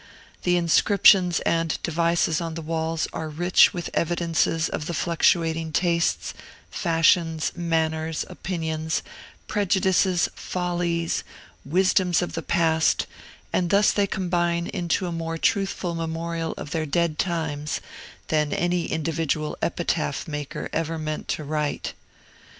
The 0.41 0.57
inscriptions 0.57 1.41
and 1.41 1.77
devices 1.83 2.41
on 2.41 2.55
the 2.55 2.63
walls 2.63 3.07
are 3.13 3.29
rich 3.29 3.71
with 3.71 3.91
evidences 3.93 4.67
of 4.67 4.87
the 4.87 4.95
fluctuating 4.95 5.71
tastes, 5.73 6.33
fashions, 6.71 7.51
manners, 7.55 8.25
opinions, 8.27 9.03
prejudices, 9.45 10.27
follies, 10.33 11.23
wisdoms 11.63 12.23
of 12.23 12.33
the 12.33 12.41
past, 12.41 13.05
and 13.53 13.69
thus 13.69 13.91
they 13.91 14.07
combine 14.07 14.65
into 14.65 15.05
a 15.05 15.11
more 15.11 15.37
truthful 15.37 15.93
memorial 15.93 16.55
of 16.57 16.71
their 16.71 16.87
dead 16.87 17.19
times 17.19 17.79
than 18.29 18.53
any 18.53 18.87
individual 18.87 19.55
epitaph 19.61 20.27
maker 20.27 20.67
ever 20.73 20.97
meant 20.97 21.27
to 21.27 21.43
write. 21.43 21.93